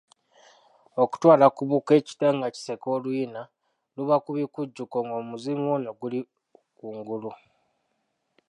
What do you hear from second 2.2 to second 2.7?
nga